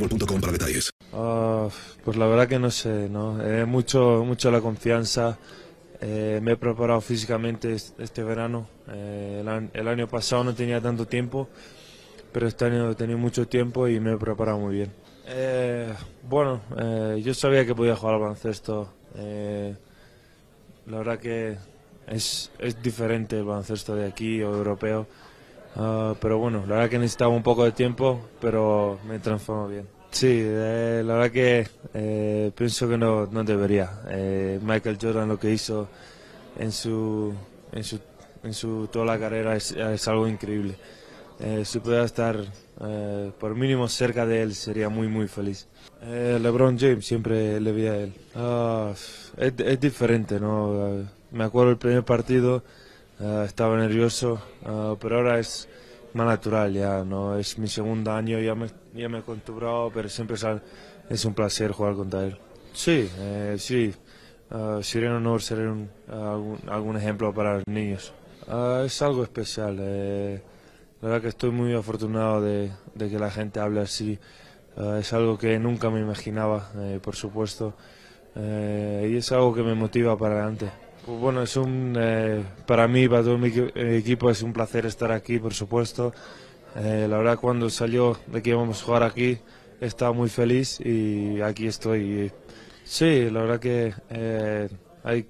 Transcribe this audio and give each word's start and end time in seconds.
boostmobile.com 0.00 0.40
para 0.40 0.52
detalles. 0.52 0.90
Ah, 1.12 1.68
pues 2.04 2.16
la 2.16 2.26
verdad 2.26 2.48
que 2.48 2.58
no 2.58 2.70
sé, 2.70 3.08
¿no? 3.08 3.42
Eh, 3.42 3.64
mucho, 3.64 4.24
mucho 4.26 4.50
la 4.50 4.60
confianza. 4.60 5.38
Eh, 6.00 6.40
me 6.42 6.52
he 6.52 6.56
preparado 6.56 7.00
físicamente 7.00 7.74
es- 7.74 7.94
este 7.98 8.22
verano. 8.24 8.66
Eh, 8.88 9.44
el, 9.74 9.88
año 9.88 10.08
pasado 10.08 10.44
no 10.44 10.54
tenía 10.54 10.80
tanto 10.80 11.06
tiempo, 11.06 11.48
pero 12.32 12.48
este 12.48 12.64
año 12.64 12.90
he 12.90 12.94
tenido 12.94 13.18
mucho 13.18 13.46
tiempo 13.46 13.86
y 13.88 14.00
me 14.00 14.14
he 14.14 14.16
preparado 14.16 14.58
muy 14.58 14.74
bien. 14.76 14.92
Eh, 15.26 15.92
bueno, 16.28 16.60
yo 17.18 17.34
sabía 17.34 17.66
que 17.66 17.74
podía 17.74 17.94
jugar 17.96 18.14
al 18.14 18.20
baloncesto. 18.20 18.92
La 20.86 20.98
verdad 20.98 21.18
que 21.18 21.56
es, 22.08 22.50
es 22.58 22.82
diferente 22.82 23.38
el 23.38 23.44
baloncesto 23.44 23.94
de 23.94 24.06
aquí 24.06 24.42
o 24.42 24.54
europeo. 24.56 25.06
Ah, 25.76 26.14
pero 26.20 26.38
bueno, 26.38 26.64
la 26.66 26.76
verdad 26.76 26.90
que 26.90 26.98
necesitaba 26.98 27.30
un 27.30 27.42
poco 27.42 27.64
de 27.64 27.72
tiempo, 27.72 28.20
pero 28.40 28.98
me 29.06 29.18
transformo 29.18 29.68
bien. 29.68 29.86
Sí, 30.10 30.40
eh, 30.42 31.02
la 31.04 31.14
verdad 31.14 31.30
que 31.30 31.68
eh, 31.94 32.50
pienso 32.56 32.88
que 32.88 32.98
no, 32.98 33.26
no 33.26 33.44
debería. 33.44 33.90
Eh, 34.08 34.58
Michael 34.62 34.98
Jordan 35.00 35.28
lo 35.28 35.38
que 35.38 35.52
hizo 35.52 35.88
en 36.58 36.72
su, 36.72 37.32
en 37.72 37.84
su, 37.84 38.00
en 38.42 38.52
su 38.52 38.88
toda 38.90 39.04
la 39.04 39.18
carrera 39.18 39.54
es, 39.54 39.70
es 39.72 40.08
algo 40.08 40.26
increíble. 40.26 40.74
Eh, 41.38 41.64
si 41.64 41.78
pudiera 41.78 42.04
estar 42.04 42.36
eh, 42.82 43.32
por 43.38 43.54
mínimo 43.54 43.88
cerca 43.88 44.26
de 44.26 44.42
él 44.42 44.54
sería 44.54 44.88
muy 44.88 45.06
muy 45.08 45.26
feliz. 45.28 45.68
Eh, 46.02 46.38
LeBron 46.42 46.78
James 46.78 47.06
siempre 47.06 47.60
le 47.60 47.72
vi 47.72 47.86
a 47.86 47.96
él. 47.96 48.12
Ah, 48.34 48.92
es, 48.92 49.54
es 49.58 49.80
diferente, 49.80 50.40
¿no? 50.40 50.88
Eh, 50.88 51.04
me 51.30 51.44
acuerdo 51.44 51.70
el 51.70 51.78
primer 51.78 52.02
partido, 52.04 52.62
eh, 53.20 53.44
estaba 53.46 53.76
nervioso, 53.76 54.40
ah, 54.64 54.94
pero 55.00 55.16
ahora 55.18 55.38
es 55.38 55.68
más 56.14 56.26
natural 56.26 56.72
ya, 56.72 57.04
¿no? 57.04 57.36
Es 57.38 57.58
mi 57.58 57.68
segundo 57.68 58.10
año, 58.12 58.38
ya 58.40 58.54
me, 58.54 58.66
ya 58.94 59.08
me 59.08 59.18
he 59.18 59.20
acostumbrado, 59.20 59.90
pero 59.94 60.08
siempre 60.08 60.36
es, 61.08 61.24
un 61.24 61.34
placer 61.34 61.72
jugar 61.72 61.94
contra 61.94 62.24
él. 62.24 62.36
Sí, 62.72 63.08
eh, 63.18 63.56
sí. 63.58 63.94
Ah, 64.50 64.80
sería 64.82 65.10
un 65.10 65.16
honor 65.16 65.42
ser 65.42 65.60
un- 65.60 65.88
algún, 66.08 66.58
algún 66.68 66.96
ejemplo 66.96 67.32
para 67.32 67.54
los 67.54 67.66
niños. 67.68 68.12
Es 68.84 69.00
algo 69.02 69.22
especial. 69.22 69.76
eh, 69.80 70.42
la 71.00 71.08
verdad 71.08 71.22
que 71.22 71.28
estoy 71.28 71.50
muy 71.50 71.72
afortunado 71.74 72.40
de, 72.42 72.70
de 72.94 73.08
que 73.08 73.18
la 73.18 73.30
gente 73.30 73.60
hable 73.60 73.80
así. 73.80 74.18
Es 74.98 75.12
algo 75.12 75.36
que 75.38 75.58
nunca 75.58 75.90
me 75.90 76.00
imaginaba, 76.00 76.70
eh, 76.76 76.98
por 77.02 77.14
supuesto. 77.16 77.74
Eh, 78.34 79.08
y 79.12 79.16
es 79.16 79.30
algo 79.32 79.54
que 79.54 79.62
me 79.62 79.74
motiva 79.74 80.16
para 80.16 80.34
adelante. 80.36 80.70
Pues 81.10 81.20
bueno, 81.20 81.42
es 81.42 81.56
un, 81.56 81.96
eh, 81.98 82.40
para 82.66 82.86
mí, 82.86 83.08
para 83.08 83.24
todo 83.24 83.36
mi 83.36 83.48
eh, 83.48 83.96
equipo, 83.98 84.30
es 84.30 84.42
un 84.44 84.52
placer 84.52 84.86
estar 84.86 85.10
aquí, 85.10 85.40
por 85.40 85.52
supuesto. 85.52 86.12
Eh, 86.76 87.08
la 87.10 87.16
verdad, 87.16 87.36
cuando 87.36 87.68
salió 87.68 88.16
de 88.28 88.40
que 88.40 88.50
íbamos 88.50 88.80
a 88.80 88.84
jugar 88.84 89.02
aquí, 89.02 89.36
estaba 89.80 90.12
muy 90.12 90.28
feliz 90.28 90.78
y 90.78 91.40
aquí 91.40 91.66
estoy. 91.66 92.30
Sí, 92.84 93.28
la 93.28 93.40
verdad 93.40 93.58
que 93.58 93.92
eh, 94.08 94.68
hay. 95.02 95.26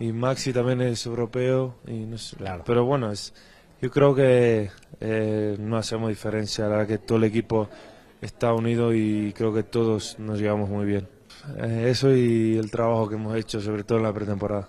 Y 0.00 0.12
Maxi 0.12 0.52
también 0.52 0.82
es 0.82 1.06
europeo, 1.06 1.76
y 1.86 2.00
no 2.00 2.18
sé, 2.18 2.36
pero 2.66 2.84
bueno, 2.84 3.10
es, 3.10 3.32
yo 3.80 3.90
creo 3.90 4.14
que 4.14 4.70
eh, 5.00 5.56
no 5.58 5.78
hacemos 5.78 6.10
diferencia. 6.10 6.64
La 6.64 6.72
verdad 6.72 6.88
que 6.88 6.98
todo 6.98 7.16
el 7.16 7.24
equipo 7.24 7.70
está 8.20 8.52
unido 8.52 8.92
y 8.92 9.32
creo 9.34 9.54
que 9.54 9.62
todos 9.62 10.18
nos 10.18 10.38
llevamos 10.38 10.68
muy 10.68 10.84
bien. 10.84 11.19
Eh, 11.56 11.86
eso 11.90 12.14
y 12.14 12.56
el 12.56 12.70
trabajo 12.70 13.08
que 13.08 13.14
hemos 13.16 13.36
hecho, 13.36 13.60
sobre 13.60 13.84
todo 13.84 13.98
en 13.98 14.04
la 14.04 14.12
pretemporada. 14.12 14.68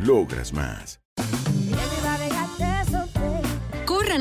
Logras 0.00 0.52
más. 0.52 1.00